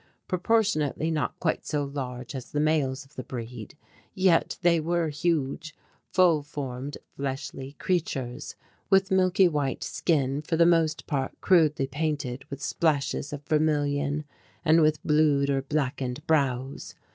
Proportionally 0.27 1.11
not 1.11 1.39
quite 1.39 1.63
so 1.63 1.83
large 1.83 2.33
as 2.33 2.49
the 2.53 2.59
males 2.59 3.05
of 3.05 3.13
the 3.15 3.21
breed, 3.23 3.77
yet 4.15 4.57
they 4.63 4.79
were 4.79 5.09
huge, 5.09 5.75
full 6.11 6.41
formed, 6.41 6.97
fleshly 7.15 7.73
creatures, 7.73 8.55
with 8.89 9.11
milky 9.11 9.47
white 9.47 9.83
skin 9.83 10.41
for 10.41 10.57
the 10.57 10.65
most 10.65 11.05
part 11.05 11.39
crudely 11.39 11.85
painted 11.85 12.45
with 12.49 12.63
splashes 12.63 13.31
of 13.31 13.45
vermilion 13.45 14.23
and 14.65 14.81
with 14.81 15.03
blued 15.05 15.51
or 15.51 15.61
blackened 15.61 16.25
brows. 16.25 16.95